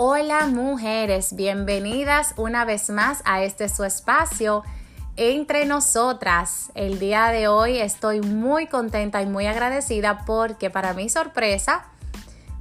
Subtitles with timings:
[0.00, 4.62] Hola mujeres, bienvenidas una vez más a este su espacio
[5.16, 6.70] entre nosotras.
[6.76, 11.86] El día de hoy estoy muy contenta y muy agradecida porque para mi sorpresa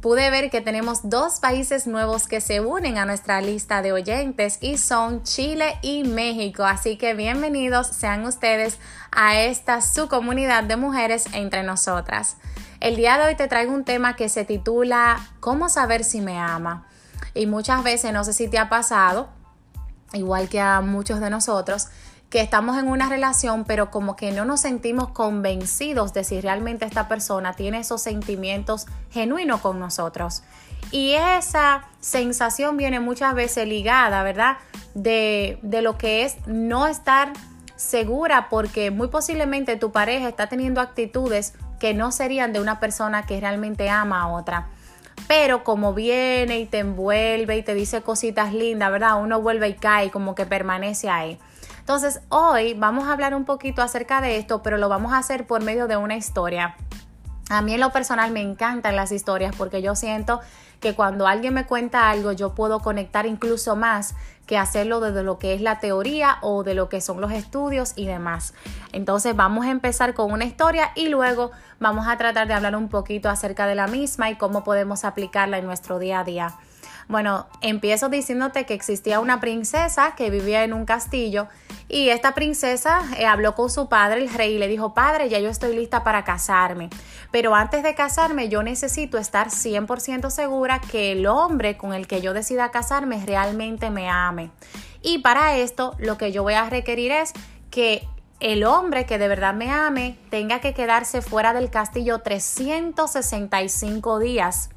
[0.00, 4.56] pude ver que tenemos dos países nuevos que se unen a nuestra lista de oyentes
[4.62, 6.64] y son Chile y México.
[6.64, 8.78] Así que bienvenidos sean ustedes
[9.10, 12.38] a esta su comunidad de mujeres entre nosotras.
[12.80, 16.38] El día de hoy te traigo un tema que se titula ¿Cómo saber si me
[16.38, 16.86] ama?
[17.36, 19.28] Y muchas veces, no sé si te ha pasado,
[20.12, 21.88] igual que a muchos de nosotros,
[22.30, 26.84] que estamos en una relación, pero como que no nos sentimos convencidos de si realmente
[26.84, 30.42] esta persona tiene esos sentimientos genuinos con nosotros.
[30.90, 34.56] Y esa sensación viene muchas veces ligada, ¿verdad?
[34.94, 37.32] De, de lo que es no estar
[37.76, 43.26] segura porque muy posiblemente tu pareja está teniendo actitudes que no serían de una persona
[43.26, 44.68] que realmente ama a otra
[45.28, 49.20] pero como viene y te envuelve y te dice cositas lindas, ¿verdad?
[49.20, 51.38] Uno vuelve y cae, como que permanece ahí.
[51.80, 55.46] Entonces, hoy vamos a hablar un poquito acerca de esto, pero lo vamos a hacer
[55.46, 56.76] por medio de una historia.
[57.48, 60.40] A mí en lo personal me encantan las historias porque yo siento
[60.80, 64.14] que cuando alguien me cuenta algo yo puedo conectar incluso más
[64.46, 67.92] que hacerlo desde lo que es la teoría o de lo que son los estudios
[67.94, 68.52] y demás.
[68.92, 72.88] Entonces vamos a empezar con una historia y luego vamos a tratar de hablar un
[72.88, 76.56] poquito acerca de la misma y cómo podemos aplicarla en nuestro día a día.
[77.08, 81.46] Bueno, empiezo diciéndote que existía una princesa que vivía en un castillo
[81.88, 85.38] y esta princesa eh, habló con su padre, el rey, y le dijo, padre, ya
[85.38, 86.90] yo estoy lista para casarme,
[87.30, 92.20] pero antes de casarme yo necesito estar 100% segura que el hombre con el que
[92.20, 94.50] yo decida casarme realmente me ame.
[95.00, 97.32] Y para esto lo que yo voy a requerir es
[97.70, 98.08] que
[98.40, 104.70] el hombre que de verdad me ame tenga que quedarse fuera del castillo 365 días.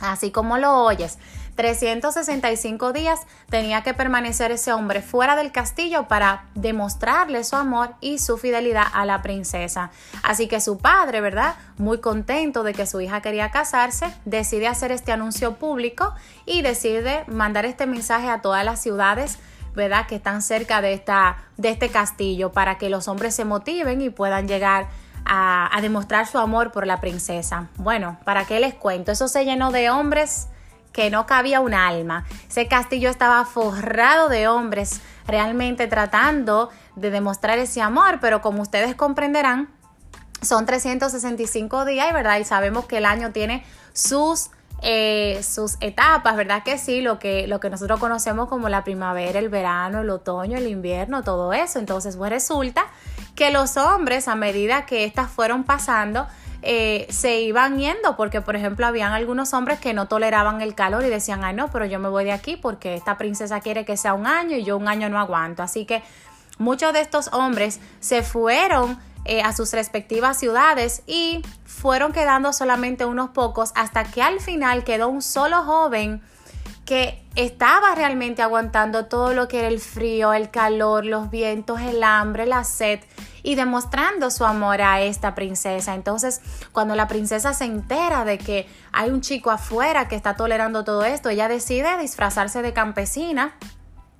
[0.00, 1.18] Así como lo oyes,
[1.58, 3.18] 365 días
[3.50, 8.86] tenía que permanecer ese hombre fuera del castillo para demostrarle su amor y su fidelidad
[8.92, 9.90] a la princesa.
[10.22, 11.56] Así que su padre, ¿verdad?
[11.76, 16.14] Muy contento de que su hija quería casarse, decide hacer este anuncio público
[16.46, 19.40] y decide mandar este mensaje a todas las ciudades
[19.74, 20.06] ¿verdad?
[20.06, 24.10] que están cerca de, esta, de este castillo para que los hombres se motiven y
[24.10, 24.86] puedan llegar
[25.24, 27.66] a, a demostrar su amor por la princesa.
[27.78, 29.10] Bueno, ¿para qué les cuento?
[29.10, 30.46] Eso se llenó de hombres
[30.92, 32.24] que no cabía un alma.
[32.48, 38.94] Ese castillo estaba forrado de hombres realmente tratando de demostrar ese amor, pero como ustedes
[38.94, 39.68] comprenderán,
[40.42, 42.38] son 365 días, ¿verdad?
[42.38, 44.50] Y sabemos que el año tiene sus,
[44.82, 46.62] eh, sus etapas, ¿verdad?
[46.62, 50.56] Que sí, lo que, lo que nosotros conocemos como la primavera, el verano, el otoño,
[50.56, 51.78] el invierno, todo eso.
[51.78, 52.86] Entonces, pues resulta
[53.34, 56.26] que los hombres, a medida que estas fueron pasando,
[56.62, 61.04] eh, se iban yendo porque, por ejemplo, habían algunos hombres que no toleraban el calor
[61.04, 63.96] y decían, ay no, pero yo me voy de aquí porque esta princesa quiere que
[63.96, 65.62] sea un año y yo un año no aguanto.
[65.62, 66.02] Así que
[66.58, 73.04] muchos de estos hombres se fueron eh, a sus respectivas ciudades y fueron quedando solamente
[73.04, 76.22] unos pocos hasta que al final quedó un solo joven
[76.84, 82.02] que estaba realmente aguantando todo lo que era el frío, el calor, los vientos, el
[82.02, 83.00] hambre, la sed
[83.48, 85.94] y demostrando su amor a esta princesa.
[85.94, 86.42] Entonces,
[86.72, 91.02] cuando la princesa se entera de que hay un chico afuera que está tolerando todo
[91.06, 93.54] esto, ella decide disfrazarse de campesina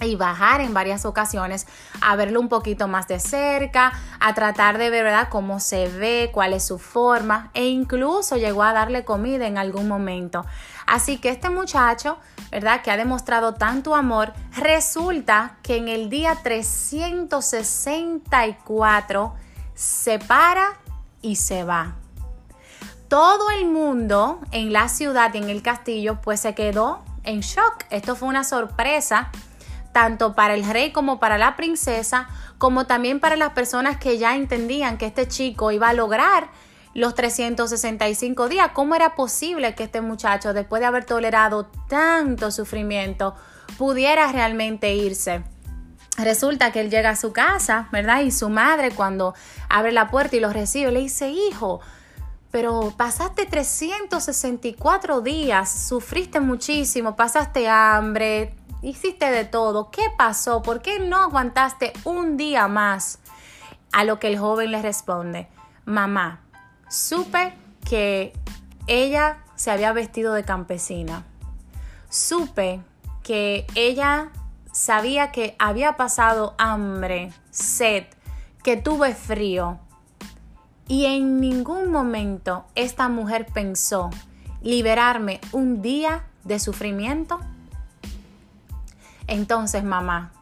[0.00, 1.68] y bajar en varias ocasiones
[2.00, 5.28] a verlo un poquito más de cerca, a tratar de ver ¿verdad?
[5.30, 9.86] cómo se ve, cuál es su forma e incluso llegó a darle comida en algún
[9.88, 10.46] momento.
[10.86, 12.16] Así que este muchacho,
[12.50, 12.80] ¿verdad?
[12.82, 19.34] Que ha demostrado tanto amor, resulta que en el día 364
[19.74, 20.80] se para
[21.22, 21.94] y se va.
[23.08, 27.84] Todo el mundo en la ciudad y en el castillo pues se quedó en shock.
[27.90, 29.30] Esto fue una sorpresa
[29.92, 32.28] tanto para el rey como para la princesa,
[32.58, 36.50] como también para las personas que ya entendían que este chico iba a lograr
[36.94, 38.70] los 365 días.
[38.72, 43.34] ¿Cómo era posible que este muchacho, después de haber tolerado tanto sufrimiento,
[43.78, 45.42] pudiera realmente irse?
[46.18, 48.20] Resulta que él llega a su casa, ¿verdad?
[48.22, 49.34] Y su madre cuando
[49.68, 51.80] abre la puerta y lo recibe, le dice, hijo,
[52.50, 59.90] pero pasaste 364 días, sufriste muchísimo, pasaste hambre, hiciste de todo.
[59.90, 60.62] ¿Qué pasó?
[60.62, 63.18] ¿Por qué no aguantaste un día más?
[63.92, 65.48] A lo que el joven le responde,
[65.84, 66.40] mamá,
[66.88, 67.54] supe
[67.88, 68.32] que
[68.86, 71.24] ella se había vestido de campesina.
[72.08, 72.80] Supe
[73.22, 74.30] que ella
[74.72, 78.04] sabía que había pasado hambre, sed,
[78.62, 79.78] que tuve frío.
[80.88, 84.10] Y en ningún momento esta mujer pensó
[84.60, 87.40] liberarme un día de sufrimiento,
[89.30, 90.32] entonces mamá,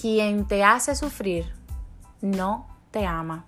[0.00, 1.52] quien te hace sufrir
[2.22, 3.44] no te ama.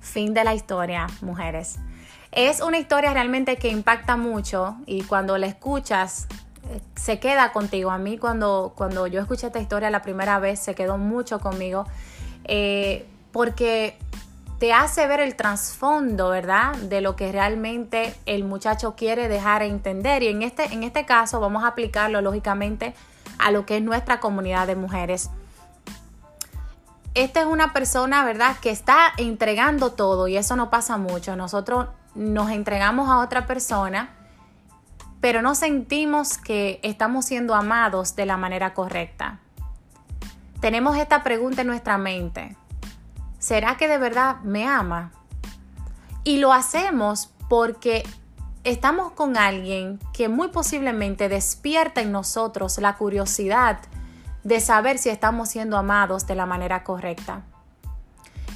[0.00, 1.78] Fin de la historia, mujeres.
[2.32, 6.26] Es una historia realmente que impacta mucho y cuando la escuchas
[6.68, 7.90] eh, se queda contigo.
[7.90, 11.86] A mí cuando, cuando yo escuché esta historia la primera vez se quedó mucho conmigo
[12.44, 13.98] eh, porque
[14.62, 16.76] te hace ver el trasfondo, ¿verdad?
[16.76, 20.22] De lo que realmente el muchacho quiere dejar entender.
[20.22, 22.94] Y en este, en este caso vamos a aplicarlo lógicamente
[23.40, 25.30] a lo que es nuestra comunidad de mujeres.
[27.14, 31.34] Esta es una persona, ¿verdad?, que está entregando todo y eso no pasa mucho.
[31.34, 34.10] Nosotros nos entregamos a otra persona,
[35.20, 39.40] pero no sentimos que estamos siendo amados de la manera correcta.
[40.60, 42.56] Tenemos esta pregunta en nuestra mente.
[43.42, 45.10] ¿Será que de verdad me ama?
[46.22, 48.04] Y lo hacemos porque
[48.62, 53.80] estamos con alguien que muy posiblemente despierta en nosotros la curiosidad
[54.44, 57.42] de saber si estamos siendo amados de la manera correcta.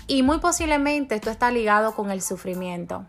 [0.07, 3.07] Y muy posiblemente esto está ligado con el sufrimiento.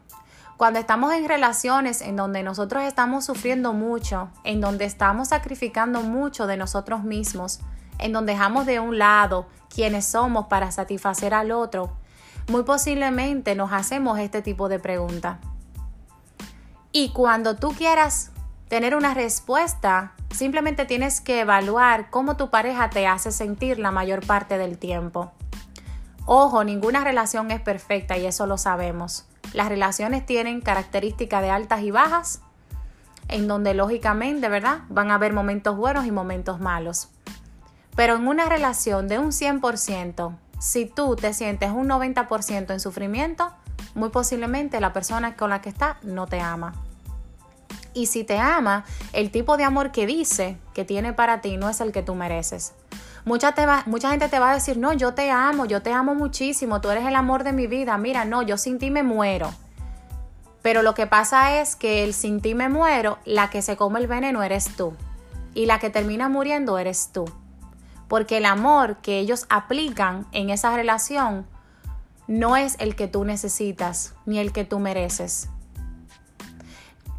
[0.57, 6.47] Cuando estamos en relaciones en donde nosotros estamos sufriendo mucho, en donde estamos sacrificando mucho
[6.47, 7.59] de nosotros mismos,
[7.99, 11.91] en donde dejamos de un lado quienes somos para satisfacer al otro,
[12.49, 15.37] muy posiblemente nos hacemos este tipo de preguntas.
[16.91, 18.31] Y cuando tú quieras
[18.69, 24.25] tener una respuesta, simplemente tienes que evaluar cómo tu pareja te hace sentir la mayor
[24.25, 25.31] parte del tiempo.
[26.25, 29.25] Ojo, ninguna relación es perfecta y eso lo sabemos.
[29.53, 32.41] Las relaciones tienen características de altas y bajas,
[33.29, 34.79] en donde lógicamente, ¿verdad?
[34.89, 37.09] Van a haber momentos buenos y momentos malos.
[37.97, 43.51] Pero en una relación de un 100%, si tú te sientes un 90% en sufrimiento,
[43.95, 46.75] muy posiblemente la persona con la que está no te ama.
[47.95, 51.69] Y si te ama, el tipo de amor que dice que tiene para ti no
[51.69, 52.73] es el que tú mereces.
[53.25, 53.55] Mucha,
[53.87, 56.91] mucha gente te va a decir, no, yo te amo, yo te amo muchísimo, tú
[56.91, 59.51] eres el amor de mi vida, mira, no, yo sin ti me muero.
[60.61, 63.99] Pero lo que pasa es que el sin ti me muero, la que se come
[63.99, 64.93] el veneno eres tú.
[65.55, 67.25] Y la que termina muriendo eres tú.
[68.07, 71.45] Porque el amor que ellos aplican en esa relación
[72.27, 75.49] no es el que tú necesitas ni el que tú mereces.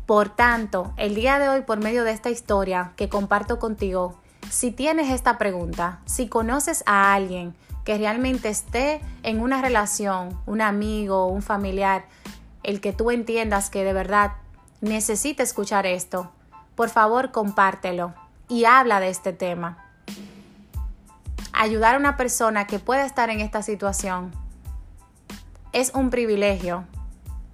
[0.07, 4.19] Por tanto, el día de hoy, por medio de esta historia que comparto contigo,
[4.49, 7.55] si tienes esta pregunta, si conoces a alguien
[7.85, 12.07] que realmente esté en una relación, un amigo, un familiar,
[12.63, 14.33] el que tú entiendas que de verdad
[14.81, 16.31] necesita escuchar esto,
[16.75, 18.15] por favor compártelo
[18.49, 19.88] y habla de este tema.
[21.61, 24.31] Ayudar a una persona que pueda estar en esta situación
[25.73, 26.85] es un privilegio,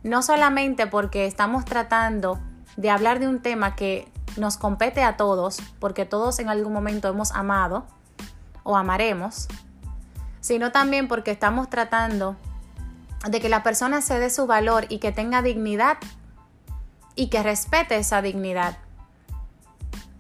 [0.03, 2.39] no solamente porque estamos tratando
[2.77, 4.07] de hablar de un tema que
[4.37, 7.87] nos compete a todos, porque todos en algún momento hemos amado
[8.63, 9.49] o amaremos,
[10.43, 12.37] sino también porque estamos tratando
[13.27, 15.97] de que la persona se dé su valor y que tenga dignidad
[17.15, 18.77] y que respete esa dignidad.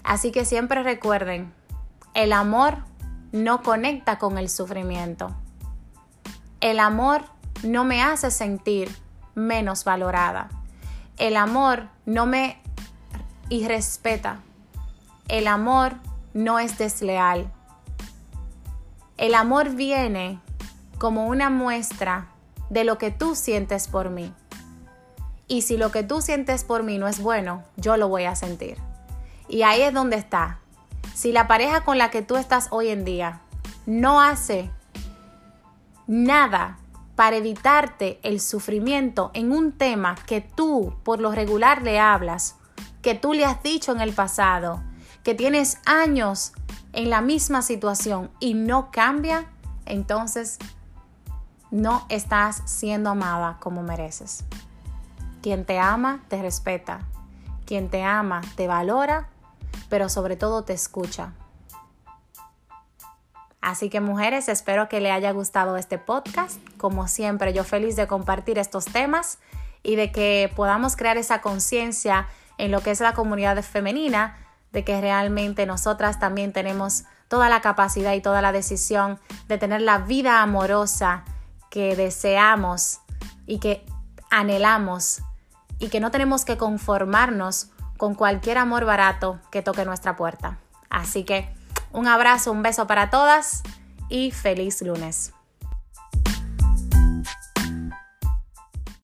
[0.04, 1.52] Así que siempre recuerden,
[2.14, 2.78] el amor
[3.34, 5.34] no conecta con el sufrimiento.
[6.60, 7.25] El amor
[7.64, 8.96] no me hace sentir
[9.34, 10.50] menos valorada.
[11.16, 12.62] El amor no me
[13.49, 14.38] irrespeta.
[15.26, 15.94] El amor
[16.32, 17.52] no es desleal.
[19.16, 20.38] El amor viene
[20.99, 22.28] como una muestra
[22.70, 24.32] de lo que tú sientes por mí.
[25.49, 28.37] Y si lo que tú sientes por mí no es bueno, yo lo voy a
[28.37, 28.78] sentir.
[29.49, 30.61] Y ahí es donde está.
[31.14, 33.40] Si la pareja con la que tú estás hoy en día
[33.87, 34.68] no hace
[36.06, 36.78] nada
[37.14, 42.56] para evitarte el sufrimiento en un tema que tú por lo regular le hablas,
[43.00, 44.83] que tú le has dicho en el pasado,
[45.23, 46.52] que tienes años
[46.92, 49.47] en la misma situación y no cambia,
[49.87, 50.59] entonces
[51.71, 54.44] no estás siendo amada como mereces.
[55.42, 57.00] Quien te ama, te respeta.
[57.66, 59.28] Quien te ama, te valora,
[59.88, 61.33] pero sobre todo te escucha.
[63.61, 66.61] Así que mujeres, espero que le haya gustado este podcast.
[66.76, 69.38] Como siempre, yo feliz de compartir estos temas
[69.83, 72.28] y de que podamos crear esa conciencia
[72.59, 74.37] en lo que es la comunidad femenina,
[74.73, 79.81] de que realmente nosotras también tenemos toda la capacidad y toda la decisión de tener
[79.81, 81.25] la vida amorosa
[81.71, 83.00] que deseamos
[83.47, 83.87] y que
[84.31, 85.23] anhelamos
[85.78, 87.71] y que no tenemos que conformarnos
[88.04, 90.58] con cualquier amor barato que toque nuestra puerta.
[90.90, 91.49] Así que
[91.90, 93.62] un abrazo, un beso para todas
[94.11, 95.34] y feliz lunes.